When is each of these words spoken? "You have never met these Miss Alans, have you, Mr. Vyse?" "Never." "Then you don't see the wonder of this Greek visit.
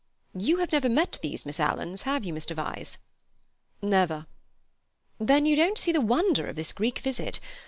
"You 0.35 0.57
have 0.57 0.71
never 0.71 0.89
met 0.89 1.19
these 1.21 1.45
Miss 1.45 1.59
Alans, 1.59 2.01
have 2.09 2.25
you, 2.25 2.33
Mr. 2.33 2.55
Vyse?" 2.55 2.97
"Never." 3.83 4.25
"Then 5.19 5.45
you 5.45 5.55
don't 5.55 5.77
see 5.77 5.91
the 5.91 6.01
wonder 6.01 6.47
of 6.47 6.55
this 6.55 6.73
Greek 6.73 6.97
visit. 6.97 7.39